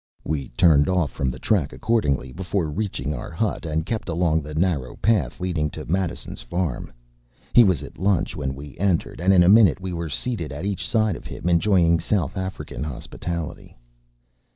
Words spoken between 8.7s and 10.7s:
entered; and in a minute we were seated at